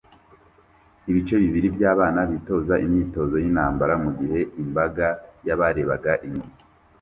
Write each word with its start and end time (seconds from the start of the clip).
Ibice 1.09 1.35
bibiri 1.43 1.67
byabana 1.75 2.21
bitoza 2.31 2.73
imyitozo 2.85 3.35
yintambara 3.43 3.93
mugihe 4.03 4.39
imbaga 4.63 5.07
yabarebaga 5.47 6.13
inyuma 6.25 6.53